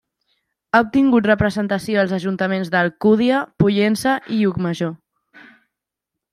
[0.69, 4.93] Ha obtingut representació als ajuntaments d'Alcúdia, Pollença i Llucmajor.